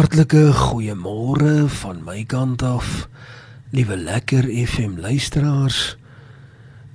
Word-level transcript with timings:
Hartlike 0.00 0.54
goeiemôre 0.56 1.66
van 1.68 1.98
my 2.00 2.22
kant 2.24 2.62
af. 2.64 2.86
Liewe 3.68 3.98
lekker 4.00 4.46
FM 4.48 4.94
luisteraars. 4.96 5.98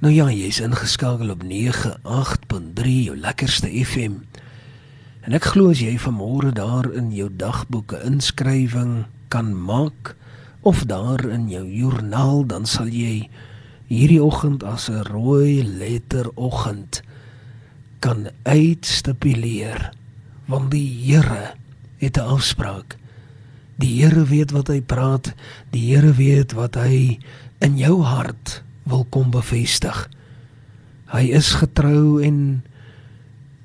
Nou 0.01 0.09
ja, 0.09 0.25
jy's 0.33 0.57
ingeskakel 0.57 1.29
op 1.29 1.43
98.3 1.45 2.95
jou 3.05 3.13
lekkerste 3.13 3.69
FM. 3.69 4.15
En 5.21 5.37
ek 5.37 5.45
glo 5.51 5.69
as 5.69 5.83
jy 5.85 5.91
vanmôre 6.01 6.49
daar 6.57 6.89
in 6.97 7.11
jou 7.13 7.27
dagboeke 7.29 7.99
inskrywing 8.09 9.03
kan 9.29 9.51
maak 9.53 10.15
of 10.65 10.81
daar 10.89 11.21
in 11.29 11.45
jou 11.51 11.61
joernaal 11.69 12.41
dan 12.49 12.65
sal 12.65 12.89
jy 12.89 13.27
hierdie 13.91 14.23
oggend 14.23 14.65
as 14.65 14.89
'n 14.89 15.05
rooi 15.11 15.61
letter 15.61 16.31
oggend 16.33 17.03
kan 18.01 18.33
uitstipuleer 18.49 19.93
want 20.49 20.73
die 20.73 20.89
Here 21.05 21.53
het 21.97 22.17
'n 22.17 22.27
afspraak. 22.35 22.97
Die 23.75 24.03
Here 24.03 24.23
weet 24.23 24.51
wat 24.51 24.67
hy 24.67 24.81
praat. 24.81 25.33
Die 25.69 25.95
Here 25.95 26.13
weet 26.13 26.51
wat 26.55 26.75
hy 26.75 27.19
in 27.59 27.77
jou 27.77 28.01
hart 28.01 28.63
wil 28.83 29.05
kom 29.09 29.31
bevestig. 29.31 30.09
Hy 31.11 31.31
is 31.35 31.53
getrou 31.59 32.23
en 32.23 32.63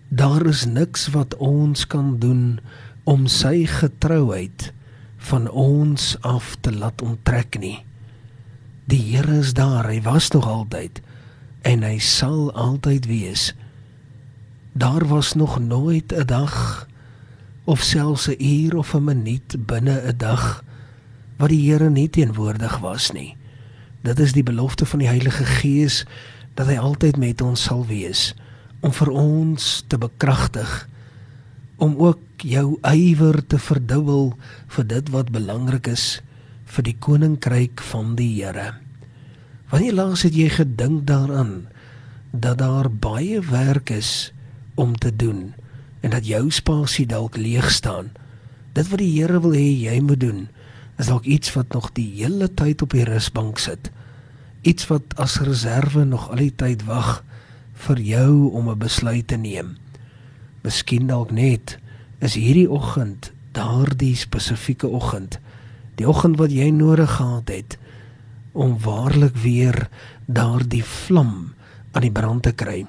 daar 0.09 0.47
is 0.47 0.65
niks 0.67 1.09
wat 1.15 1.37
ons 1.37 1.87
kan 1.87 2.19
doen 2.19 2.59
om 3.05 3.27
sy 3.31 3.67
getrouheid 3.67 4.73
van 5.31 5.47
ons 5.51 6.17
af 6.27 6.57
te 6.61 6.73
laat 6.73 7.03
onttrek 7.03 7.59
nie. 7.61 7.79
Die 8.91 9.03
Here 9.15 9.39
is 9.39 9.55
daar, 9.55 9.87
hy 9.87 10.01
was 10.03 10.31
nog 10.35 10.49
altyd 10.49 11.01
en 11.63 11.85
hy 11.85 11.99
sal 12.03 12.49
altyd 12.57 13.07
wees. 13.07 13.51
Daar 14.73 15.05
was 15.07 15.35
nog 15.35 15.59
nooit 15.61 16.13
'n 16.13 16.27
dag 16.27 16.89
of 17.71 17.83
selfs 17.87 18.27
'n 18.27 18.43
uur 18.43 18.77
of 18.77 18.95
'n 18.95 19.05
minuut 19.05 19.51
binne 19.67 19.97
'n 20.03 20.17
dag 20.17 20.65
wat 21.39 21.49
die 21.49 21.71
Here 21.71 21.91
nie 21.91 22.11
teenwoordig 22.11 22.79
was 22.79 23.13
nie. 23.13 23.37
Dit 24.03 24.19
is 24.19 24.33
die 24.33 24.43
belofte 24.43 24.87
van 24.87 24.99
die 24.99 25.09
Heilige 25.09 25.45
Gees 25.45 26.05
dat 26.55 26.67
hy 26.67 26.77
altyd 26.77 27.17
met 27.17 27.41
ons 27.41 27.63
sal 27.63 27.87
wees 27.87 28.35
om 28.81 28.93
vir 28.93 29.11
ons 29.11 29.85
te 29.87 29.99
bekragtig 29.99 30.89
om 31.77 31.95
ook 31.97 32.19
jou 32.37 32.79
ywer 32.83 33.47
te 33.47 33.59
verdubbel 33.59 34.35
vir 34.67 34.87
dit 34.87 35.09
wat 35.09 35.31
belangrik 35.31 35.87
is 35.87 36.21
vir 36.65 36.83
die 36.83 36.97
koninkryk 36.99 37.81
van 37.81 38.17
die 38.17 38.43
Here. 38.43 38.75
Wanneer 39.71 39.95
laas 39.95 40.23
het 40.23 40.35
jy 40.35 40.49
gedink 40.49 41.07
daaraan 41.07 41.69
dat 42.33 42.59
daar 42.59 42.91
baie 42.91 43.41
werk 43.41 43.91
is 43.91 44.33
om 44.75 44.97
te 44.97 45.17
doen? 45.17 45.55
En 46.01 46.11
dat 46.11 46.27
jou 46.27 46.51
spasie 46.51 47.07
dalk 47.07 47.37
leeg 47.37 47.71
staan. 47.71 48.11
Dit 48.73 48.89
wat 48.89 49.01
die 49.03 49.13
Here 49.13 49.41
wil 49.41 49.55
hê 49.57 49.69
jy 49.83 50.01
moet 50.05 50.21
doen, 50.21 50.49
is 51.01 51.09
dalk 51.11 51.25
iets 51.25 51.53
wat 51.57 51.73
nog 51.75 51.91
die 51.97 52.09
hele 52.21 52.49
tyd 52.49 52.83
op 52.83 52.95
die 52.97 53.05
rusbank 53.09 53.59
sit. 53.59 53.91
Iets 54.63 54.87
wat 54.91 55.17
as 55.21 55.41
reserve 55.45 56.05
nog 56.05 56.29
al 56.31 56.45
die 56.45 56.55
tyd 56.55 56.85
wag 56.89 57.23
vir 57.87 58.01
jou 58.01 58.53
om 58.53 58.69
'n 58.71 58.79
besluit 58.79 59.27
te 59.27 59.37
neem. 59.37 59.77
Miskien 60.63 61.07
dalk 61.07 61.31
net 61.31 61.79
is 62.21 62.35
hierdie 62.35 62.71
oggend 62.71 63.33
daardie 63.53 64.17
spesifieke 64.17 64.87
oggend, 64.87 65.39
die 65.97 66.09
oggend 66.09 66.39
wat 66.39 66.53
jy 66.53 66.71
nodig 66.71 67.17
gehad 67.17 67.49
het 67.49 67.79
om 68.53 68.79
waarlik 68.79 69.37
weer 69.37 69.89
daardie 70.27 70.85
vlam 70.85 71.55
aan 71.93 72.03
die 72.03 72.13
brand 72.13 72.43
te 72.43 72.53
kry 72.53 72.87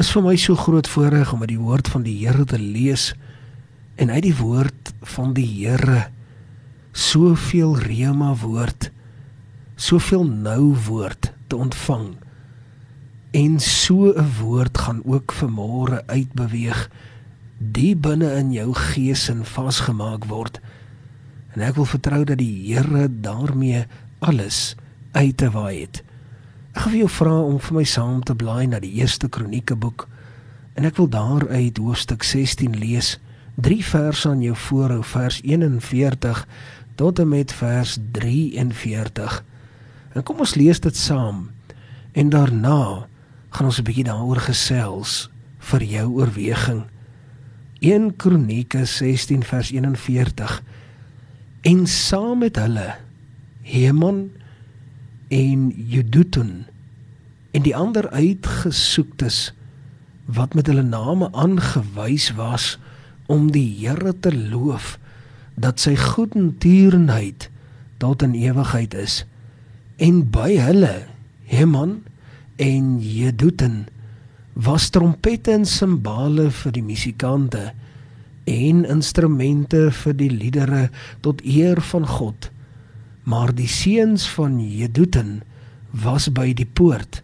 is 0.00 0.10
vir 0.14 0.24
my 0.24 0.36
so 0.40 0.56
groot 0.56 0.88
voorreg 0.88 1.32
om 1.34 1.42
uit 1.44 1.52
die 1.52 1.60
woord 1.60 1.88
van 1.92 2.04
die 2.06 2.16
Here 2.22 2.44
te 2.48 2.58
lees 2.58 3.12
en 4.00 4.10
uit 4.10 4.24
die 4.24 4.36
woord 4.38 4.92
van 5.16 5.34
die 5.36 5.46
Here 5.46 6.06
soveel 6.92 7.76
rema 7.80 8.32
woord 8.40 8.90
soveel 9.76 10.24
nou 10.24 10.76
woord 10.86 11.32
te 11.50 11.56
ontvang. 11.56 12.12
En 13.32 13.60
so 13.60 14.12
'n 14.12 14.28
woord 14.40 14.78
gaan 14.78 15.00
ook 15.04 15.32
vanmôre 15.32 16.06
uitbeweeg 16.06 16.90
die 17.58 17.96
binne 17.96 18.32
in 18.36 18.52
jou 18.52 18.74
gees 18.74 19.28
en 19.28 19.44
vasgemaak 19.44 20.24
word. 20.24 20.60
En 21.54 21.60
ek 21.60 21.74
wil 21.74 21.84
vertrou 21.84 22.24
dat 22.24 22.38
die 22.38 22.74
Here 22.74 23.08
daarmee 23.20 23.84
alles 24.18 24.76
uit 25.12 25.36
te 25.36 25.50
waai 25.50 25.80
het 25.80 26.04
Ek 26.72 26.86
wil 26.88 27.02
jou 27.02 27.08
vra 27.12 27.34
om 27.44 27.58
vir 27.60 27.74
my 27.76 27.82
saam 27.84 28.22
te 28.24 28.32
blaai 28.32 28.64
na 28.70 28.78
die 28.80 28.94
eerste 29.02 29.28
kronieke 29.28 29.76
boek 29.76 30.06
en 30.72 30.86
ek 30.88 30.96
wil 30.96 31.08
daar 31.12 31.44
uit 31.52 31.76
hoofstuk 31.76 32.24
16 32.24 32.78
lees. 32.80 33.18
Drie 33.60 33.82
verse 33.84 34.24
aan 34.28 34.40
jou 34.40 34.54
voorhou, 34.56 35.02
vers 35.04 35.42
41 35.44 36.46
tot 36.96 37.20
en 37.20 37.28
met 37.28 37.52
vers 37.52 37.98
43. 38.16 39.36
En 40.16 40.24
kom 40.24 40.40
ons 40.40 40.56
lees 40.56 40.80
dit 40.80 40.96
saam. 40.96 41.50
En 42.16 42.32
daarna 42.32 43.04
gaan 43.52 43.68
ons 43.68 43.78
'n 43.78 43.84
bietjie 43.84 44.08
daaroor 44.08 44.40
gesels 44.40 45.28
vir 45.58 45.82
jou 45.84 46.08
oorweging. 46.08 46.84
1 47.80 48.16
Kronieke 48.16 48.84
16 48.84 49.44
vers 49.44 49.70
41. 49.70 50.62
En 51.62 51.86
saam 51.86 52.38
met 52.38 52.56
hulle 52.56 52.94
Heman 53.62 54.30
en 55.32 55.72
Jedutun 55.88 56.64
en 57.56 57.64
die 57.64 57.72
ander 57.76 58.08
uitgesoektes 58.12 59.52
wat 60.28 60.54
met 60.54 60.68
hulle 60.68 60.84
name 60.84 61.30
aangewys 61.32 62.32
was 62.36 62.76
om 63.32 63.48
die 63.54 63.66
Here 63.80 64.12
te 64.20 64.32
loof 64.34 64.98
dat 65.56 65.80
sy 65.80 65.94
goedendierenheid 65.96 67.48
tot 68.02 68.22
in 68.24 68.34
ewigheid 68.36 68.94
is. 68.94 69.22
En 69.96 70.24
by 70.34 70.56
hulle 70.60 70.94
Heman 71.48 72.00
en 72.60 72.96
Jedutun 73.00 73.86
was 74.52 74.90
trompette 74.92 75.52
en 75.56 75.64
simbale 75.68 76.50
vir 76.52 76.76
die 76.76 76.84
musikante 76.84 77.70
en 78.52 78.84
instrumente 78.84 79.86
vir 80.02 80.16
die 80.18 80.32
liedere 80.32 80.88
tot 81.24 81.40
eer 81.46 81.80
van 81.92 82.08
God 82.08 82.51
maar 83.22 83.54
die 83.54 83.68
seuns 83.68 84.28
van 84.34 84.58
Jedutun 84.60 85.42
was 85.90 86.28
by 86.32 86.52
die 86.56 86.66
poort. 86.66 87.22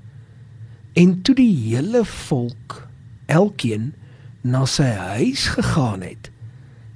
En 0.92 1.22
toe 1.22 1.34
die 1.34 1.52
hele 1.52 2.04
volk 2.04 2.88
elkeen 3.26 3.92
na 4.40 4.64
sy 4.66 4.88
huis 5.16 5.46
gegaan 5.58 6.02
het 6.06 6.30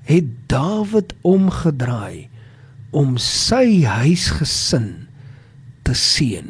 het 0.02 0.24
Dawid 0.50 1.14
omgedraai 1.22 2.28
om 2.90 3.16
sy 3.22 3.84
huisgesin 3.86 5.06
te 5.86 5.94
seën. 5.96 6.48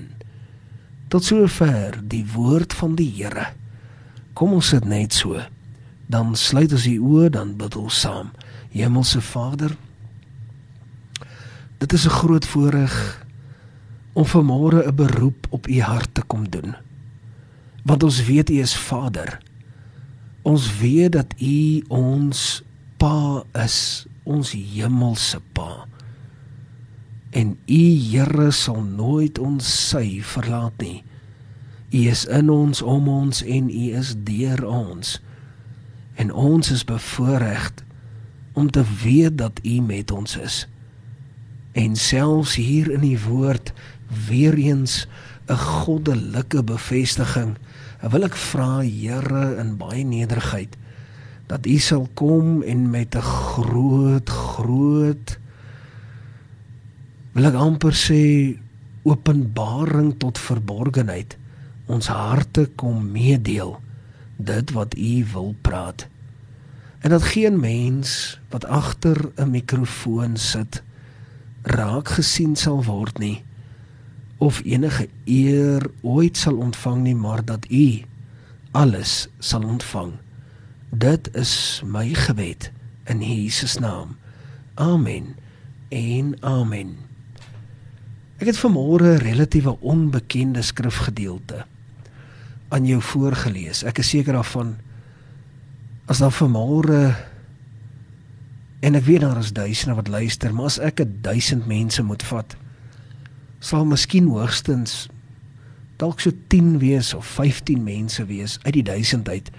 Tot 1.12 1.24
sover 1.24 1.98
die 2.00 2.24
woord 2.32 2.72
van 2.72 2.96
die 2.96 3.10
Here. 3.12 3.50
Kom 4.32 4.56
ons 4.56 4.72
sit 4.72 4.88
net 4.88 5.12
so. 5.12 5.36
Dan 6.08 6.32
sluit 6.36 6.72
ons 6.72 6.88
die 6.88 6.98
oë 6.98 7.28
dan 7.36 7.54
bid 7.60 7.76
ons 7.76 8.00
saam. 8.04 8.32
Hemelse 8.72 9.20
Vader 9.20 9.76
Dit 11.82 11.92
is 11.92 12.04
'n 12.06 12.18
groot 12.22 12.46
voorreg 12.46 13.26
om 14.12 14.26
vanmôre 14.26 14.86
'n 14.86 14.94
beroep 14.94 15.46
op 15.50 15.68
u 15.68 15.80
hart 15.80 16.14
te 16.14 16.22
kom 16.22 16.50
doen. 16.50 16.74
Want 17.82 18.02
ons 18.02 18.24
weet 18.24 18.50
u 18.50 18.54
is 18.60 18.76
Vader. 18.76 19.38
Ons 20.42 20.78
weet 20.78 21.12
dat 21.12 21.34
u 21.38 21.84
ons 21.88 22.62
Pa 22.96 23.44
is, 23.52 24.06
ons 24.22 24.52
hemelse 24.52 25.40
Pa. 25.52 25.86
En 27.30 27.58
u 27.66 27.82
Here 28.10 28.50
sal 28.50 28.82
nooit 28.82 29.38
ons 29.38 29.88
sy 29.88 30.20
verlaat 30.22 30.72
nie. 30.76 31.02
U 31.90 31.98
is 31.98 32.24
in 32.24 32.50
ons, 32.50 32.82
om 32.82 33.08
ons 33.08 33.42
en 33.42 33.70
u 33.70 33.96
is 33.98 34.14
deur 34.18 34.66
ons. 34.66 35.22
En 36.14 36.32
ons 36.32 36.70
is 36.70 36.84
bevoorreg 36.84 37.72
om 38.52 38.70
te 38.70 38.84
weet 39.02 39.38
dat 39.38 39.60
u 39.62 39.80
met 39.80 40.10
ons 40.10 40.36
is 40.36 40.66
en 41.72 41.96
selfs 41.96 42.54
hier 42.60 42.90
in 42.90 43.00
die 43.00 43.18
woord 43.20 43.72
weer 44.28 44.54
eens 44.54 45.06
'n 45.48 45.56
goddelike 45.56 46.62
bevestiging. 46.62 47.56
Ek 48.02 48.10
wil 48.10 48.24
ek 48.24 48.36
vra 48.36 48.80
Here 48.80 49.56
in 49.58 49.76
baie 49.76 50.04
nederigheid 50.04 50.76
dat 51.46 51.66
U 51.66 51.78
sal 51.78 52.08
kom 52.14 52.62
en 52.62 52.90
met 52.90 53.14
'n 53.16 53.20
groot 53.20 54.28
groot 54.28 55.38
wil 57.32 57.44
ek 57.44 57.54
amper 57.54 57.92
sê 57.92 58.56
openbaring 59.02 60.18
tot 60.18 60.38
verborgenheid 60.38 61.36
ons 61.86 62.06
harte 62.06 62.70
kom 62.76 63.10
meedeel 63.12 63.80
dit 64.36 64.70
wat 64.70 64.94
U 64.96 65.24
wil 65.32 65.54
praat. 65.60 66.06
En 67.00 67.10
dat 67.10 67.22
geen 67.22 67.60
mens 67.60 68.40
wat 68.48 68.64
agter 68.64 69.30
'n 69.36 69.50
mikrofoon 69.50 70.36
sit 70.36 70.82
raak 71.62 72.08
gesien 72.08 72.56
sal 72.56 72.84
word 72.84 73.18
nie 73.18 73.42
of 74.38 74.60
enige 74.64 75.08
eer 75.24 75.86
ooit 76.02 76.36
sal 76.36 76.56
ontvang 76.58 77.02
nie 77.02 77.14
maar 77.14 77.44
dat 77.44 77.70
u 77.70 78.02
alles 78.72 79.28
sal 79.38 79.62
ontvang 79.62 80.12
dit 80.90 81.34
is 81.34 81.80
my 81.84 82.08
gebed 82.14 82.72
in 83.04 83.20
Jesus 83.22 83.78
naam. 83.78 84.16
Amen. 84.74 85.36
En 85.88 86.36
amen. 86.40 86.96
Ek 88.38 88.50
het 88.50 88.58
vanmôre 88.58 89.16
'n 89.16 89.22
relatiewe 89.22 89.80
onbekende 89.80 90.62
skrifgedeelte 90.62 91.64
aan 92.68 92.86
jou 92.86 93.02
voorgeles. 93.02 93.82
Ek 93.82 93.98
is 93.98 94.08
seker 94.08 94.32
daarvan 94.32 94.76
as 96.06 96.18
daar 96.18 96.32
vanmôre 96.32 97.14
en 98.82 98.98
ek 98.98 99.06
weet 99.06 99.22
daar 99.22 99.38
is 99.38 99.54
duisende 99.54 99.94
wat 99.94 100.10
luister, 100.10 100.54
maar 100.54 100.70
as 100.72 100.78
ek 100.82 101.00
'n 101.00 101.18
1000 101.22 101.66
mense 101.66 102.02
moet 102.02 102.22
vat, 102.22 102.56
sal 103.62 103.84
miskien 103.86 104.26
hoogstens 104.26 105.06
dalk 106.02 106.20
so 106.20 106.32
10 106.50 106.78
wees 106.82 107.14
of 107.14 107.26
15 107.26 107.82
mense 107.86 108.24
wees 108.26 108.58
uit 108.62 108.74
die 108.74 108.82
1000 108.82 109.28
uit 109.28 109.50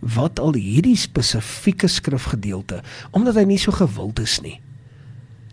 wat 0.00 0.40
al 0.40 0.56
hierdie 0.56 0.96
spesifieke 0.96 1.88
skrifgedeelte 1.88 2.82
omdat 3.16 3.38
hy 3.40 3.46
nie 3.48 3.60
so 3.60 3.72
gewild 3.72 4.20
is 4.20 4.38
nie 4.44 4.58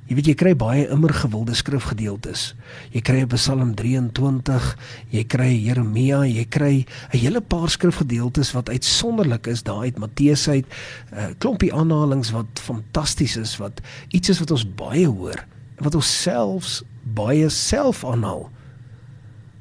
Jy 0.08 0.16
weet 0.16 0.28
jy 0.30 0.36
kry 0.40 0.54
baie 0.56 0.86
immer 0.88 1.12
gewilde 1.12 1.52
skrifgedeeltes. 1.58 2.54
Jy 2.94 3.02
kry 3.04 3.26
Psalm 3.34 3.74
23, 3.76 4.68
jy 5.12 5.24
kry 5.28 5.50
Jeremia, 5.52 6.22
jy 6.24 6.46
kry 6.48 6.86
'n 7.12 7.18
hele 7.18 7.42
paar 7.42 7.68
skrifgedeeltes 7.68 8.54
wat 8.56 8.70
uitsonderlik 8.70 9.48
is 9.48 9.64
daar 9.64 9.84
uit 9.84 10.00
Matteus 10.00 10.48
uit, 10.48 10.66
'n 11.12 11.16
uh, 11.20 11.28
klompie 11.40 11.74
aanhalinge 11.74 12.32
wat 12.32 12.48
fantasties 12.56 13.36
is, 13.36 13.58
wat 13.58 13.82
iets 14.08 14.30
is 14.30 14.40
wat 14.40 14.52
ons 14.52 14.64
baie 14.64 15.08
hoor 15.08 15.44
en 15.76 15.84
wat 15.84 15.96
ons 15.96 16.22
selfs 16.22 16.84
baie 17.04 17.50
self 17.50 18.06
aanhaal. 18.06 18.50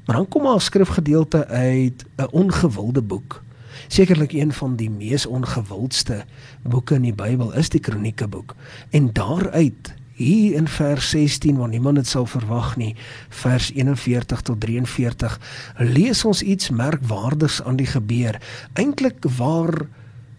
Maar 0.07 0.15
dan 0.15 0.27
kom 0.27 0.43
daar 0.43 0.55
'n 0.55 0.59
skrifgedeelte 0.59 1.47
uit 1.47 2.05
'n 2.17 2.31
ongewilde 2.31 3.01
boek. 3.01 3.43
Sekerlik 3.87 4.31
een 4.31 4.53
van 4.53 4.75
die 4.75 4.89
mees 4.89 5.25
ongewildste 5.25 6.25
boeke 6.63 6.95
in 6.95 7.01
die 7.01 7.13
Bybel 7.13 7.53
is 7.53 7.69
die 7.69 7.79
Kroniekeboek. 7.79 8.55
En 8.89 9.13
daaruit 9.13 9.93
hier 10.17 10.55
in 10.57 10.67
vers 10.67 11.09
16 11.13 11.57
waar 11.57 11.69
niemand 11.69 12.01
dit 12.01 12.07
sou 12.09 12.25
verwag 12.27 12.73
nie 12.77 12.95
vers 13.29 13.69
41 13.73 14.41
tot 14.41 14.59
43 14.61 15.37
lees 15.77 16.23
ons 16.25 16.41
iets 16.41 16.69
merkwaardigs 16.73 17.61
aan 17.63 17.77
die 17.77 17.89
gebeur. 17.89 18.41
Eintlik 18.73 19.25
waar 19.37 19.85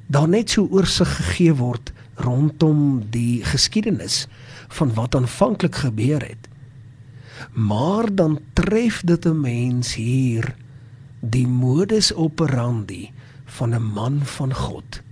daar 0.07 0.29
net 0.29 0.51
so 0.51 0.67
oorsig 0.71 1.09
gegee 1.21 1.55
word 1.55 1.93
rondom 2.19 3.05
die 3.15 3.45
geskiedenis 3.47 4.27
van 4.75 4.95
wat 4.95 5.15
aanvanklik 5.15 5.85
gebeur 5.87 6.27
het. 6.27 6.49
Maar 7.55 8.11
dan 8.15 8.41
tref 8.59 9.03
dit 9.07 9.27
'n 9.27 9.41
mens 9.41 9.95
hier 9.95 10.55
die 11.21 11.47
modus 11.47 12.15
operandi 12.15 13.11
van 13.45 13.75
'n 13.75 13.83
man 13.83 14.21
van 14.25 14.55
God 14.55 15.03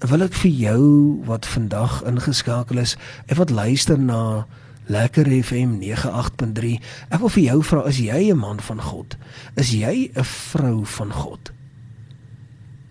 wil 0.00 0.22
ek 0.22 0.34
vir 0.34 0.50
jou 0.50 0.82
wat 1.24 1.46
vandag 1.46 2.02
ingeskakel 2.08 2.78
is 2.78 2.96
en 3.26 3.36
wat 3.36 3.50
luister 3.50 3.98
na 3.98 4.46
Lekker 4.86 5.24
FM 5.24 5.78
98.3. 5.80 6.76
Ek 7.08 7.20
wil 7.22 7.32
vir 7.32 7.44
jou 7.46 7.60
vra 7.64 7.84
is 7.88 7.98
jy 8.04 8.30
'n 8.32 8.38
man 8.38 8.60
van 8.60 8.80
God? 8.80 9.16
Is 9.56 9.72
jy 9.72 10.10
'n 10.12 10.24
vrou 10.24 10.84
van 10.84 11.12
God? 11.12 11.52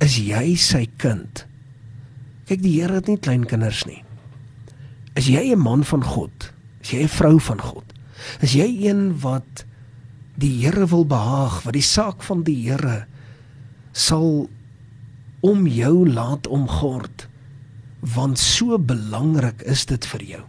Is 0.01 0.17
jy 0.17 0.55
sy 0.55 0.87
kind? 0.97 1.45
Kyk, 2.47 2.61
die 2.61 2.81
Here 2.81 2.95
het 2.95 3.07
nie 3.07 3.17
klein 3.17 3.45
kinders 3.45 3.85
nie. 3.85 4.03
Is 5.15 5.27
jy 5.27 5.53
'n 5.53 5.59
man 5.59 5.83
van 5.83 6.03
God? 6.03 6.51
Is 6.81 6.91
jy 6.91 7.03
'n 7.03 7.07
vrou 7.07 7.39
van 7.39 7.61
God? 7.61 7.85
Is 8.41 8.53
jy 8.53 8.87
een 8.87 9.19
wat 9.19 9.65
die 10.35 10.63
Here 10.63 10.87
wil 10.87 11.05
behaag, 11.05 11.61
wat 11.63 11.73
die 11.73 11.81
saak 11.81 12.23
van 12.23 12.43
die 12.43 12.69
Here 12.69 13.05
sal 13.91 14.49
om 15.43 15.67
jou 15.67 16.07
laat 16.09 16.47
omgord 16.47 17.27
want 18.15 18.39
so 18.39 18.75
belangrik 18.79 19.61
is 19.61 19.85
dit 19.87 20.05
vir 20.11 20.23
jou. 20.27 20.41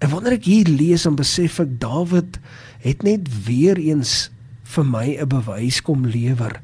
En 0.00 0.10
wanneer 0.12 0.36
ek 0.36 0.48
hier 0.48 0.68
lees 0.68 1.06
en 1.08 1.16
besef 1.16 1.56
ek 1.62 1.78
Dawid 1.80 2.36
het 2.84 3.04
net 3.04 3.28
weer 3.46 3.80
eens 3.80 4.28
vir 4.76 4.84
my 4.84 5.06
'n 5.16 5.28
bewys 5.28 5.80
kom 5.80 6.04
lewer 6.06 6.60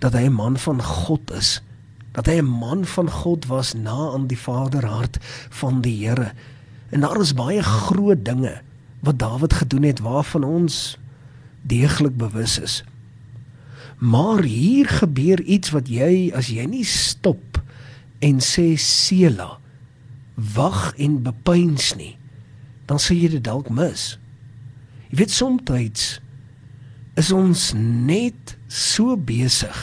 dat 0.00 0.12
hy 0.12 0.28
'n 0.28 0.36
man 0.36 0.56
van 0.56 0.82
God 0.82 1.32
is, 1.32 1.60
dat 2.12 2.26
hy 2.26 2.40
'n 2.40 2.48
man 2.60 2.84
van 2.84 3.10
God 3.10 3.46
was 3.46 3.74
na 3.74 4.12
aan 4.12 4.26
die 4.26 4.38
Vaderhart 4.38 5.18
van 5.50 5.80
die 5.80 6.06
Here. 6.06 6.32
En 6.90 7.00
daar 7.00 7.20
is 7.20 7.34
baie 7.34 7.62
groot 7.62 8.24
dinge 8.24 8.60
wat 9.00 9.18
Dawid 9.18 9.52
gedoen 9.52 9.82
het 9.82 10.00
waarvan 10.00 10.44
ons 10.44 10.98
deeglik 11.62 12.16
bewus 12.16 12.58
is. 12.58 12.84
Maar 13.98 14.42
hier 14.42 14.88
gebeur 14.88 15.42
iets 15.42 15.72
wat 15.74 15.88
jy 15.90 16.30
as 16.36 16.52
jy 16.54 16.66
nie 16.70 16.86
stop 16.86 17.58
en 18.22 18.38
sê 18.42 18.76
Sela 18.78 19.56
wag 20.54 20.92
en 21.02 21.18
bepeins 21.22 21.92
nie, 21.98 22.14
dan 22.86 23.02
sê 23.02 23.16
jy 23.18 23.32
dit 23.34 23.44
dalk 23.44 23.70
mis. 23.74 24.14
Jy 25.10 25.18
weet 25.22 25.34
soms 25.34 26.18
is 27.18 27.32
ons 27.34 27.72
net 27.74 28.54
so 28.70 29.16
besig. 29.16 29.78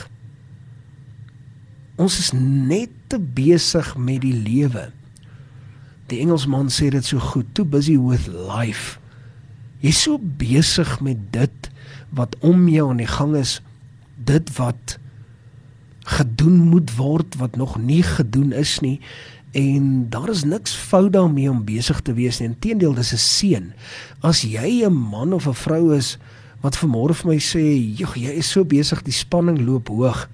Ons 2.00 2.20
is 2.20 2.32
net 2.36 2.92
te 3.12 3.20
besig 3.20 3.96
met 4.00 4.22
die 4.24 4.36
lewe. 4.36 4.90
Die 6.12 6.22
Engelsman 6.24 6.70
sê 6.72 6.92
dit 6.94 7.04
so 7.04 7.20
goed, 7.20 7.50
too 7.56 7.66
busy 7.66 7.98
with 8.00 8.30
life. 8.32 9.00
Jy's 9.84 10.00
so 10.06 10.20
besig 10.20 11.00
met 11.04 11.20
dit 11.34 11.70
wat 12.16 12.36
om 12.46 12.68
jou 12.72 12.90
aan 12.94 13.02
die 13.04 13.10
gang 13.10 13.36
is 13.36 13.60
dit 14.26 14.52
wat 14.58 14.98
gedoen 16.06 16.58
moet 16.70 16.92
word 16.98 17.38
wat 17.42 17.56
nog 17.58 17.78
nie 17.82 18.04
gedoen 18.04 18.52
is 18.54 18.80
nie 18.86 19.00
en 19.56 20.10
daar 20.10 20.30
is 20.30 20.44
niks 20.44 20.76
fout 20.76 21.14
daarmee 21.14 21.50
om 21.50 21.64
besig 21.66 22.02
te 22.04 22.14
wees 22.14 22.40
nie. 22.40 22.50
Inteendeel, 22.52 22.94
dis 22.94 23.14
'n 23.14 23.18
seën. 23.18 23.74
As 24.20 24.42
jy 24.42 24.84
'n 24.84 24.94
man 24.94 25.34
of 25.34 25.48
'n 25.48 25.54
vrou 25.54 25.96
is 25.96 26.18
wat 26.62 26.78
vanmôre 26.78 27.14
vir 27.14 27.28
my 27.32 27.40
sê, 27.40 27.96
"Jog, 27.98 28.16
jy 28.16 28.32
is 28.32 28.52
so 28.52 28.66
besig, 28.66 29.02
die 29.04 29.14
spanning 29.14 29.66
loop 29.66 29.88
hoog." 29.88 30.30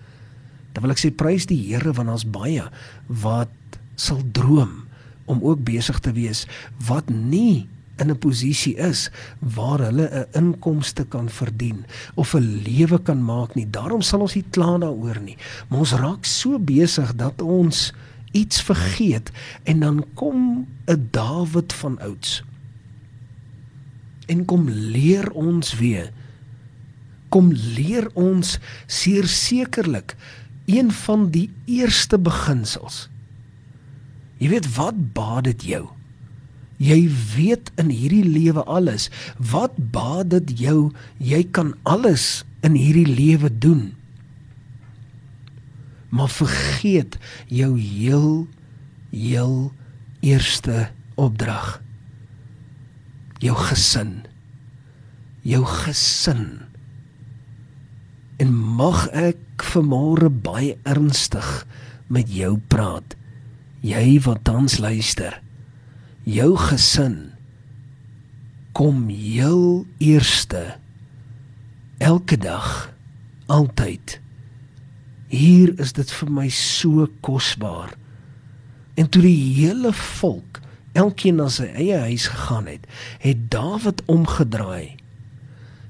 Dan 0.74 0.84
wil 0.84 0.92
ek 0.92 1.00
sê 1.00 1.12
prys 1.12 1.46
die 1.46 1.68
Here 1.68 1.94
want 1.94 2.10
ons 2.10 2.30
baie 2.30 2.64
wat 3.08 3.50
sal 3.96 4.22
droom 4.32 4.88
om 5.26 5.44
ook 5.44 5.64
besig 5.64 6.00
te 6.00 6.12
wees 6.12 6.48
wat 6.88 7.10
nie 7.10 7.68
in 8.02 8.10
'n 8.12 8.18
posisie 8.18 8.76
is 8.76 9.10
waar 9.40 9.80
hulle 9.80 10.10
'n 10.10 10.28
inkomste 10.42 11.06
kan 11.06 11.30
verdien 11.30 11.86
of 12.16 12.34
'n 12.34 12.62
lewe 12.66 13.00
kan 13.02 13.24
maak 13.24 13.56
nie. 13.56 13.70
Daarom 13.70 14.02
sal 14.02 14.22
ons 14.22 14.36
nie 14.36 14.46
kla 14.50 14.78
daaroor 14.78 15.20
nie. 15.22 15.38
Maar 15.70 15.80
ons 15.80 15.94
raak 15.94 16.26
so 16.26 16.60
besig 16.60 17.16
dat 17.16 17.42
ons 17.42 17.94
iets 18.32 18.62
vergeet 18.62 19.32
en 19.64 19.80
dan 19.80 20.06
kom 20.14 20.68
'n 20.88 21.08
Dawid 21.12 21.74
van 21.74 22.00
ouds 22.00 22.44
en 24.26 24.46
kom 24.46 24.70
leer 24.70 25.32
ons 25.32 25.76
weer 25.80 26.12
kom 27.30 27.52
leer 27.52 28.10
ons 28.14 28.60
seer 28.88 29.28
sekerlik 29.28 30.16
een 30.66 30.92
van 30.92 31.30
die 31.34 31.50
eerste 31.66 32.20
beginsels 32.20 33.08
jy 34.38 34.52
weet 34.54 34.70
wat 34.76 35.00
baat 35.14 35.44
dit 35.52 35.68
jou 35.76 35.84
Jy 36.82 37.06
weet 37.36 37.70
in 37.78 37.92
hierdie 37.94 38.26
lewe 38.26 38.64
alles. 38.66 39.10
Wat 39.38 39.76
baat 39.94 40.32
dit 40.34 40.54
jou? 40.66 40.90
Jy 41.22 41.44
kan 41.54 41.76
alles 41.86 42.42
in 42.66 42.74
hierdie 42.74 43.06
lewe 43.06 43.52
doen. 43.54 43.92
Maar 46.10 46.32
vergeet 46.34 47.20
jou 47.48 47.76
heel 47.78 48.48
heel 49.12 49.72
eerste 50.26 50.90
opdrag. 51.22 51.78
Jou 53.44 53.56
gesin. 53.58 54.24
Jou 55.46 55.62
gesin. 55.66 56.66
En 58.42 58.54
mag 58.58 59.06
ek 59.14 59.70
vanmôre 59.74 60.32
baie 60.34 60.74
ernstig 60.82 61.50
met 62.10 62.30
jou 62.34 62.58
praat. 62.74 63.16
Jy 63.86 64.18
wat 64.26 64.44
tans 64.50 64.82
luister 64.82 65.38
jou 66.32 66.56
gesin 66.58 67.32
kom 68.72 69.08
heel 69.10 69.86
eerste 69.98 70.78
elke 71.98 72.38
dag 72.38 72.94
altyd. 73.52 74.20
Hier 75.28 75.74
is 75.80 75.94
dit 75.94 76.12
vir 76.12 76.32
my 76.32 76.48
so 76.56 77.08
kosbaar. 77.24 77.94
En 78.96 79.10
toe 79.10 79.22
die 79.24 79.54
hele 79.60 79.92
volk 79.94 80.60
elkeen 80.98 81.40
na 81.40 81.48
sy 81.52 81.70
eie 81.72 82.00
huis 82.08 82.28
gegaan 82.32 82.68
het 82.68 82.88
het 83.24 83.46
Dawid 83.52 84.04
omgedraai. 84.12 84.96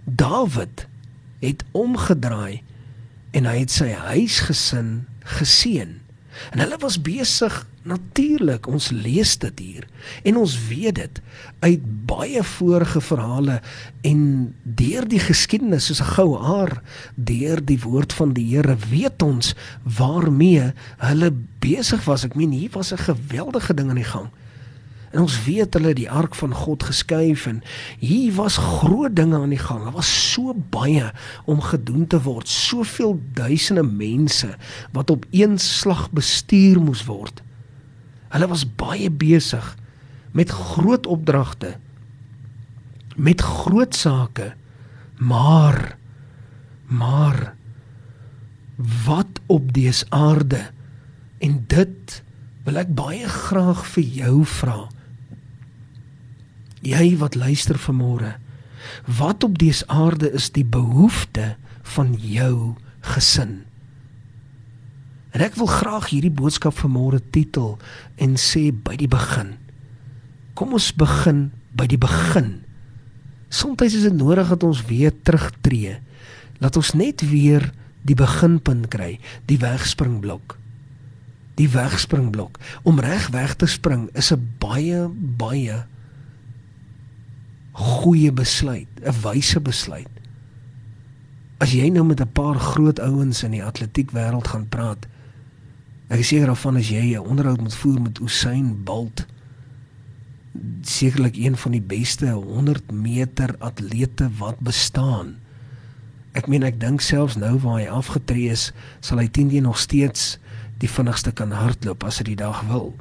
Dawid 0.05 0.85
het 1.41 1.63
omgedraai 1.77 2.61
en 3.37 3.47
hy 3.49 3.57
het 3.63 3.73
sy 3.73 3.89
huisgesin 3.93 5.05
geseën. 5.37 5.97
En 6.51 6.61
hulle 6.61 6.77
was 6.81 7.01
besig 7.01 7.61
natuurlik, 7.83 8.67
ons 8.67 8.91
lees 8.93 9.37
dit 9.41 9.59
hier 9.59 9.87
en 10.27 10.37
ons 10.41 10.53
weet 10.67 10.95
dit 10.95 11.21
uit 11.65 11.85
baie 12.09 12.43
vorige 12.43 13.01
verhale 13.01 13.59
en 14.07 14.21
deur 14.63 15.07
die 15.09 15.21
geskiedenis 15.21 15.89
soos 15.89 16.01
'n 16.01 16.13
goue 16.15 16.37
haar 16.37 16.81
deur 17.15 17.65
die 17.65 17.79
woord 17.79 18.13
van 18.13 18.33
die 18.33 18.45
Here 18.55 18.75
weet 18.89 19.21
ons 19.21 19.55
waarmee 19.83 20.73
hulle 20.97 21.31
besig 21.59 22.05
was. 22.05 22.25
Ek 22.25 22.35
meen 22.35 22.51
hier 22.51 22.69
was 22.73 22.91
'n 22.93 22.97
geweldige 22.97 23.73
ding 23.73 23.89
aan 23.89 24.01
die 24.01 24.13
gang. 24.13 24.29
En 25.11 25.21
ons 25.21 25.43
weet 25.43 25.73
hulle 25.73 25.93
die 25.93 26.09
ark 26.09 26.35
van 26.35 26.53
God 26.55 26.83
geskuif 26.83 27.45
en 27.45 27.61
hier 27.99 28.33
was 28.33 28.57
groot 28.57 29.15
dinge 29.15 29.35
aan 29.35 29.49
die 29.49 29.59
gang. 29.59 29.83
Daar 29.83 29.99
was 29.99 30.31
so 30.31 30.53
baie 30.53 31.11
om 31.45 31.61
gedoen 31.61 32.07
te 32.07 32.21
word, 32.21 32.47
soveel 32.47 33.19
duisende 33.33 33.83
mense 33.83 34.55
wat 34.91 35.09
op 35.09 35.25
een 35.31 35.59
slag 35.59 36.11
bestuur 36.11 36.79
moes 36.79 37.05
word. 37.05 37.41
Hulle 38.31 38.47
was 38.47 38.65
baie 38.79 39.09
besig 39.11 39.75
met 40.31 40.49
groot 40.49 41.07
opdragte, 41.07 41.75
met 43.15 43.41
groot 43.41 43.95
sake. 43.95 44.53
Maar 45.19 45.97
maar 46.91 47.55
wat 49.05 49.39
op 49.45 49.73
dese 49.73 50.05
aarde 50.09 50.69
en 51.37 51.63
dit 51.67 52.23
wil 52.63 52.77
ek 52.81 52.91
baie 52.95 53.27
graag 53.27 53.85
vir 53.93 54.03
jou 54.03 54.35
vra. 54.57 54.89
Jy 56.81 57.15
wat 57.21 57.37
luister 57.37 57.79
vanmôre, 57.79 58.35
wat 59.05 59.43
op 59.47 59.59
dese 59.61 59.87
aarde 59.87 60.31
is 60.35 60.49
die 60.51 60.65
behoefte 60.65 61.55
van 61.95 62.15
jou 62.19 62.75
gesin? 63.13 63.61
En 65.31 65.43
ek 65.43 65.55
wil 65.55 65.69
graag 65.71 66.09
hierdie 66.11 66.33
boodskap 66.33 66.75
vanmôre 66.75 67.21
titel 67.31 67.77
en 68.19 68.35
sê 68.39 68.69
by 68.71 68.97
die 68.99 69.09
begin. 69.11 69.55
Kom 70.59 70.75
ons 70.75 70.91
begin 70.95 71.51
by 71.75 71.87
die 71.87 71.99
begin. 71.99 72.59
Soms 73.51 73.83
is 73.83 74.03
dit 74.07 74.15
nodig 74.15 74.47
dat 74.51 74.63
ons 74.63 74.83
weer 74.87 75.11
terugtreë. 75.11 75.99
Laat 76.63 76.77
ons 76.79 76.93
net 76.95 77.23
weer 77.27 77.71
die 78.07 78.15
beginpunt 78.15 78.89
kry, 78.91 79.15
die 79.47 79.59
wegspringblok. 79.61 80.57
Die 81.59 81.67
wegspringblok. 81.71 82.59
Om 82.87 82.99
reg 83.03 83.29
weg 83.35 83.55
te 83.59 83.67
spring 83.67 84.09
is 84.15 84.31
'n 84.31 84.43
baie 84.59 85.07
baie 85.11 85.83
goeie 87.71 88.31
besluit, 88.31 88.87
'n 89.03 89.15
wyse 89.23 89.59
besluit. 89.59 90.09
As 91.59 91.71
jy 91.71 91.89
nou 91.89 92.03
met 92.03 92.19
'n 92.19 92.31
paar 92.31 92.59
groot 92.59 92.99
ouens 92.99 93.43
in 93.43 93.51
die 93.51 93.63
atletiek 93.63 94.11
wêreld 94.11 94.47
gaan 94.47 94.69
praat, 94.69 95.07
ek 96.11 96.19
is 96.19 96.31
seker 96.31 96.51
daarvan 96.51 96.77
as 96.79 96.89
jy 96.91 97.15
'n 97.15 97.23
onderhoud 97.23 97.61
moet 97.63 97.75
voer 97.75 98.01
met 98.01 98.19
Usain 98.19 98.83
Bolt, 98.83 99.25
sekerlik 100.83 101.37
een 101.39 101.55
van 101.57 101.71
die 101.71 101.81
beste 101.81 102.27
100 102.27 102.91
meter 102.91 103.55
atlete 103.59 104.29
wat 104.37 104.59
bestaan. 104.59 105.37
Ek 106.31 106.47
meen 106.47 106.63
ek 106.63 106.79
dink 106.79 107.01
selfs 107.01 107.35
nou 107.35 107.57
waar 107.59 107.79
hy 107.79 107.87
afgetree 107.87 108.51
is, 108.51 108.71
sal 108.99 109.19
hy 109.19 109.27
10 109.27 109.51
die 109.51 109.61
nog 109.61 109.79
steeds 109.79 110.37
die 110.79 110.89
vinnigste 110.89 111.31
kan 111.31 111.51
hardloop 111.51 112.03
as 112.03 112.19
hy 112.19 112.31
die 112.31 112.39
dag 112.39 112.63
wil. 112.67 112.93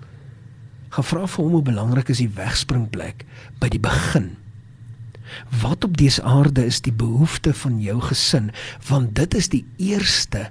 Gevra 0.91 1.27
vir 1.27 1.45
hom 1.45 1.53
hoe 1.59 1.63
belangrik 1.63 2.11
is 2.11 2.23
die 2.23 2.33
wegspringplek 2.35 3.25
by 3.63 3.71
die 3.73 3.83
begin. 3.83 4.37
Wat 5.63 5.85
op 5.87 5.97
dese 5.97 6.23
aarde 6.27 6.65
is 6.67 6.81
die 6.83 6.95
behoefte 6.95 7.55
van 7.55 7.79
jou 7.81 8.01
gesin? 8.03 8.51
Want 8.89 9.15
dit 9.15 9.35
is 9.39 9.49
die 9.53 9.65
eerste 9.79 10.49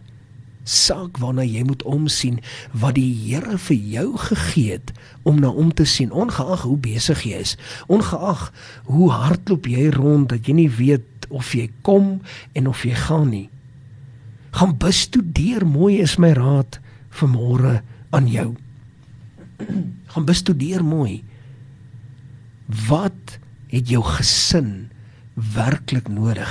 saak 0.69 1.17
waarna 1.21 1.45
jy 1.47 1.63
moet 1.65 1.83
omsien 1.83 2.39
wat 2.71 2.95
die 2.99 3.09
Here 3.19 3.57
vir 3.57 3.77
jou 3.95 4.07
gegee 4.29 4.77
het 4.77 4.93
om 5.27 5.41
na 5.41 5.49
om 5.49 5.73
te 5.73 5.85
sien 5.89 6.11
ongeag 6.11 6.65
hoe 6.67 6.77
besig 6.77 7.25
jy 7.27 7.41
is 7.45 7.55
ongeag 7.87 8.49
hoe 8.89 9.11
hardloop 9.11 9.69
jy 9.69 9.89
rond 9.97 10.29
dat 10.33 10.47
jy 10.47 10.57
nie 10.61 10.71
weet 10.79 11.29
of 11.29 11.53
jy 11.53 11.69
kom 11.85 12.19
en 12.57 12.67
of 12.69 12.83
jy 12.85 12.95
gaan 12.97 13.29
nie. 13.29 13.47
Gaan 14.57 14.75
bestudeer 14.81 15.65
mooi 15.67 15.99
is 16.01 16.17
my 16.21 16.31
raad 16.37 16.79
vir 17.19 17.29
môre 17.29 17.73
aan 18.15 18.29
jou. 18.29 18.49
Gaan 20.13 20.25
bestudeer 20.25 20.81
mooi. 20.85 21.21
Wat 22.87 23.37
het 23.69 23.89
jou 23.89 24.01
gesin 24.05 24.89
werklik 25.33 26.09
nodig? 26.09 26.49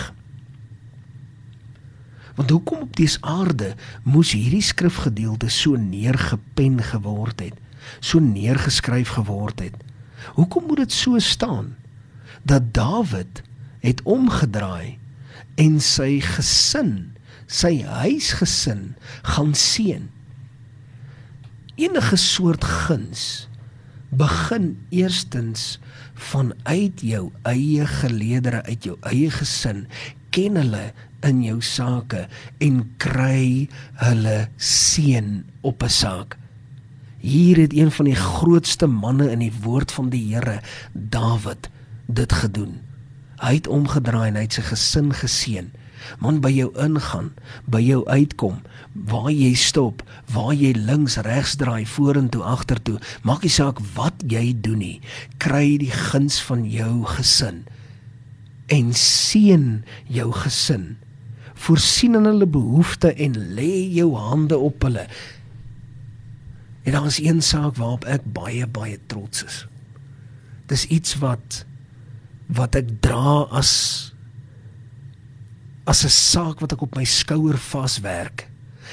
Want 2.38 2.50
hoekom 2.50 2.84
op 2.86 2.96
dese 2.96 3.18
aarde 3.26 3.72
moes 4.06 4.30
hierdie 4.36 4.62
skrifgedeelte 4.62 5.48
so 5.50 5.74
neergepen 5.74 6.78
geword 6.86 7.40
het, 7.42 7.56
so 7.98 8.22
neergeskryf 8.22 9.16
geword 9.16 9.58
het? 9.64 9.74
Hoekom 10.38 10.68
moet 10.70 10.84
dit 10.84 10.94
so 10.94 11.18
staan 11.18 11.74
dat 12.46 12.70
Dawid 12.74 13.42
het 13.82 14.02
omgedraai 14.06 14.98
en 15.58 15.80
sy 15.82 16.20
gesin, 16.22 17.16
sy 17.50 17.80
huisgesin 17.82 18.94
gaan 19.34 19.50
seën? 19.58 20.06
Enige 21.74 22.16
soort 22.22 22.62
guns 22.64 23.48
begin 24.14 24.76
eerstens 24.94 25.80
vanuit 26.14 27.02
jou 27.02 27.32
eie 27.42 27.86
geleedere 27.98 28.62
uit 28.62 28.86
jou 28.86 28.96
eie 29.10 29.30
gesin 29.30 29.88
ken 30.38 30.54
hulle 30.54 30.92
in 31.26 31.40
jou 31.42 31.56
sake 31.64 32.26
en 32.62 32.82
kry 33.02 33.66
hulle 33.98 34.36
seën 34.62 35.30
op 35.66 35.82
'n 35.82 35.90
saak. 35.90 36.36
Hier 37.18 37.56
het 37.58 37.72
een 37.74 37.90
van 37.90 38.04
die 38.04 38.14
grootste 38.14 38.86
manne 38.86 39.30
in 39.30 39.38
die 39.38 39.52
woord 39.62 39.90
van 39.92 40.08
die 40.10 40.34
Here, 40.34 40.60
Dawid, 40.92 41.68
dit 42.06 42.32
gedoen. 42.32 42.78
Hy 43.42 43.54
het 43.54 43.66
omgedraai 43.66 44.28
en 44.28 44.34
hy 44.34 44.42
het 44.42 44.52
sy 44.52 44.62
gesin 44.62 45.12
geseën 45.12 45.70
man 46.18 46.40
by 46.40 46.50
jou 46.50 46.70
ingaan, 46.78 47.32
by 47.66 47.80
jou 47.80 48.06
uitkom, 48.06 48.62
waar 48.92 49.30
jy 49.30 49.54
stop, 49.54 50.02
waar 50.32 50.54
jy 50.54 50.72
links, 50.72 51.16
regs 51.16 51.56
draai, 51.56 51.86
vorentoe, 51.86 52.42
agtertoe, 52.42 53.00
maak 53.22 53.42
nie 53.42 53.50
saak 53.50 53.80
wat 53.94 54.14
jy 54.22 54.54
doen 54.60 54.78
nie, 54.78 55.00
kry 55.38 55.76
die 55.76 55.90
guns 55.90 56.40
van 56.40 56.64
jou 56.70 57.04
gesin 57.04 57.66
en 58.68 58.92
seën 58.94 59.84
jou 60.12 60.28
gesin. 60.32 60.96
Voorsien 61.58 62.14
in 62.14 62.28
hulle 62.28 62.46
behoeftes 62.46 63.16
en 63.16 63.38
lê 63.56 63.88
jou 63.96 64.12
hande 64.16 64.58
op 64.58 64.82
hulle. 64.86 65.06
En 66.84 66.92
daar 66.92 67.06
is 67.06 67.20
een 67.20 67.42
saak 67.42 67.76
waarop 67.76 68.04
ek 68.04 68.28
baie 68.32 68.66
baie 68.66 68.98
trots 69.06 69.44
is. 69.44 69.64
Dis 70.68 70.86
iets 70.86 71.16
wat 71.20 71.64
wat 72.48 72.76
ek 72.78 72.94
dra 73.04 73.44
as 73.52 73.72
as 75.84 76.04
'n 76.04 76.12
saak 76.12 76.60
wat 76.60 76.72
ek 76.72 76.82
op 76.84 76.96
my 76.96 77.04
skouer 77.04 77.58
vaswerk. 77.58 78.48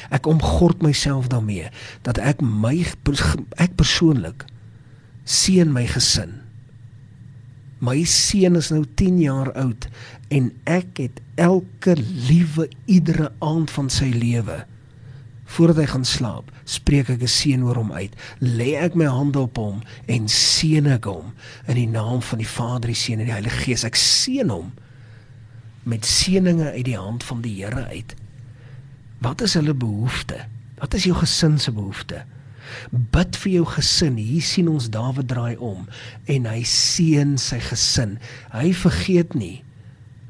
Ek 0.09 0.25
omgord 0.25 0.81
myself 0.81 1.27
daarmee 1.27 1.69
dat 2.01 2.17
ek 2.17 2.41
my 2.41 2.85
ek 3.55 3.75
persoonlik 3.75 4.45
seën 5.23 5.71
my 5.71 5.87
gesin. 5.87 6.44
My 7.83 8.03
seun 8.07 8.55
is 8.55 8.71
nou 8.71 8.85
10 8.95 9.19
jaar 9.19 9.51
oud 9.53 9.87
en 10.31 10.51
ek 10.63 11.01
het 11.01 11.19
elke 11.35 11.97
liewe 11.99 12.69
iedere 12.85 13.31
aand 13.43 13.71
van 13.71 13.89
sy 13.91 14.07
lewe 14.15 14.63
voordat 15.55 15.77
hy 15.77 15.85
gaan 15.91 16.05
slaap, 16.09 16.47
spreek 16.65 17.09
ek 17.13 17.21
'n 17.21 17.29
seën 17.29 17.63
oor 17.63 17.77
hom 17.77 17.91
uit. 17.91 18.13
Lê 18.41 18.73
ek 18.81 18.95
my 18.95 19.05
hande 19.05 19.39
op 19.39 19.57
hom 19.57 19.83
en 20.07 20.27
seën 20.27 20.87
ek 20.87 21.05
hom 21.05 21.33
in 21.67 21.75
die 21.75 21.87
naam 21.87 22.21
van 22.21 22.39
die 22.39 22.47
Vader, 22.47 22.87
die 22.89 22.95
Seun 22.95 23.19
en 23.19 23.25
die 23.25 23.33
Heilige 23.37 23.61
Gees. 23.63 23.83
Ek 23.83 23.95
seën 23.95 24.49
hom 24.49 24.73
met 25.83 26.05
seëninge 26.05 26.71
uit 26.71 26.85
die 26.85 26.97
hand 26.97 27.23
van 27.23 27.41
die 27.41 27.63
Here 27.63 27.85
uit. 27.85 28.15
Wat 29.21 29.41
is 29.41 29.53
hulle 29.53 29.73
behoefte? 29.73 30.45
Wat 30.79 30.93
is 30.93 31.03
jou 31.03 31.15
gesin 31.15 31.59
se 31.59 31.71
behoefte? 31.71 32.25
Bid 32.91 33.37
vir 33.41 33.51
jou 33.51 33.65
gesin. 33.75 34.17
Hier 34.21 34.45
sien 34.45 34.69
ons 34.71 34.89
Dawid 34.93 35.29
draai 35.31 35.55
om 35.57 35.85
en 36.31 36.49
hy 36.49 36.61
seën 36.69 37.37
sy 37.41 37.59
gesin. 37.69 38.17
Hy 38.53 38.73
vergeet 38.77 39.35
nie. 39.37 39.61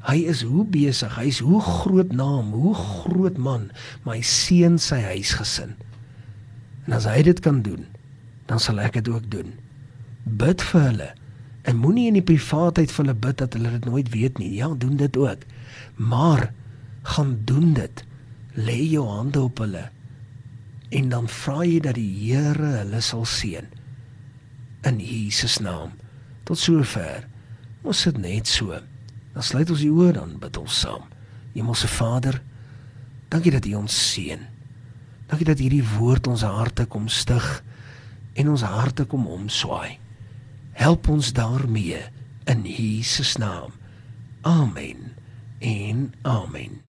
Hy 0.06 0.20
is 0.30 0.44
hoe 0.46 0.62
besig, 0.70 1.16
hy 1.18 1.26
is 1.32 1.40
hoe 1.42 1.58
groot 1.62 2.12
naam, 2.14 2.52
hoe 2.54 2.74
groot 2.78 3.38
man, 3.42 3.70
maar 4.04 4.20
hy 4.20 4.22
seën 4.22 4.76
sy 4.78 5.00
huisgesin. 5.02 5.74
En 6.86 6.94
as 6.94 7.08
hy 7.10 7.24
dit 7.26 7.40
kan 7.42 7.58
doen, 7.66 7.82
dan 8.46 8.62
sal 8.62 8.78
ek 8.84 9.00
dit 9.00 9.10
ook 9.10 9.26
doen. 9.32 9.50
Bid 10.22 10.62
vir 10.70 10.84
hulle. 10.90 11.08
En 11.66 11.80
moenie 11.82 12.06
in 12.12 12.20
die 12.20 12.26
privaatheid 12.26 12.92
van 12.94 13.08
hulle 13.08 13.18
bid 13.18 13.40
dat 13.42 13.58
hulle 13.58 13.72
dit 13.74 13.88
nooit 13.90 14.12
weet 14.14 14.38
nie. 14.38 14.52
Ja, 14.54 14.70
doen 14.78 14.94
dit 15.00 15.16
ook. 15.18 15.42
Maar 15.98 16.52
gaan 17.02 17.34
doen 17.44 17.74
dit. 17.74 18.04
Lê 18.54 18.78
jou 18.86 19.06
hande 19.10 19.42
op 19.42 19.58
hulle. 19.58 19.88
En 20.88 21.08
dan 21.08 21.28
vra 21.28 21.64
jy 21.64 21.80
dat 21.82 21.96
die 21.98 22.10
Here 22.20 22.72
hulle 22.80 23.00
sal 23.02 23.24
seën. 23.26 23.66
In 24.86 25.00
Jesus 25.02 25.58
naam. 25.58 25.96
Tot 26.46 26.58
sover. 26.58 27.26
Ons 27.82 28.04
sit 28.06 28.18
net 28.18 28.46
so. 28.46 28.78
Dan 29.34 29.42
sluit 29.42 29.70
ons 29.70 29.82
die 29.82 29.92
oë 29.92 30.12
dan 30.16 30.36
bid 30.40 30.56
ons 30.56 30.80
saam. 30.80 31.08
Hemelse 31.56 31.88
Vader, 31.88 32.40
dankie 33.32 33.52
dat 33.54 33.66
U 33.66 33.74
ons 33.80 33.96
seën. 34.12 34.42
Dankie 35.26 35.48
dat 35.48 35.58
hierdie 35.58 35.84
woord 35.96 36.28
ons 36.30 36.44
harte 36.46 36.86
kom 36.86 37.08
stig 37.10 37.46
en 38.36 38.52
ons 38.52 38.62
harte 38.62 39.06
kom 39.08 39.26
omswaai. 39.26 39.96
Help 40.76 41.08
ons 41.08 41.32
daarmee 41.32 42.02
in 42.46 42.66
Jesus 42.68 43.36
naam. 43.40 43.72
Amen. 44.46 45.16
En 45.58 46.12
amen. 46.22 46.82